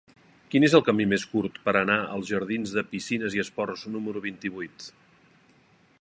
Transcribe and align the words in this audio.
Quin 0.53 0.63
és 0.67 0.75
el 0.77 0.83
camí 0.87 1.05
més 1.11 1.25
curt 1.33 1.59
per 1.67 1.75
anar 1.81 1.97
als 2.15 2.31
jardins 2.31 2.73
de 2.79 2.85
Piscines 2.95 3.37
i 3.39 3.45
Esports 3.47 3.87
número 3.97 4.25
vint-i-vuit? 4.27 4.89